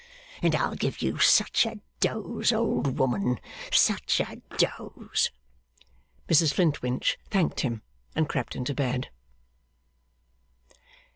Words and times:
And 0.41 0.55
I'll 0.55 0.73
give 0.73 1.03
you 1.03 1.19
such 1.19 1.63
a 1.67 1.77
dose, 1.99 2.51
old 2.51 2.97
woman 2.97 3.39
such 3.71 4.19
a 4.19 4.41
dose!' 4.57 5.29
Mrs 6.27 6.51
Flintwinch 6.55 7.19
thanked 7.29 7.59
him 7.59 7.83
and 8.15 8.27
crept 8.27 8.55
into 8.55 8.73
bed. 8.73 9.11